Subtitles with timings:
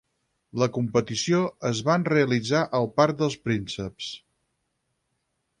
[0.61, 4.11] La competició es van realitzar al Parc dels Prínceps.